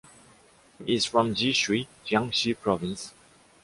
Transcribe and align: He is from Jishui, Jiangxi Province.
He 0.83 0.95
is 0.95 1.05
from 1.05 1.35
Jishui, 1.35 1.85
Jiangxi 2.07 2.57
Province. 2.59 3.13